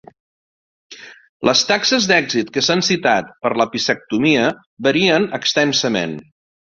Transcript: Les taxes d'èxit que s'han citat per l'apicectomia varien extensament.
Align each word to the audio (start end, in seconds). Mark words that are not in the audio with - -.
Les 1.49 1.61
taxes 1.71 2.07
d'èxit 2.11 2.49
que 2.55 2.63
s'han 2.69 2.83
citat 2.87 3.29
per 3.45 3.53
l'apicectomia 3.61 4.51
varien 4.89 5.29
extensament. 5.41 6.17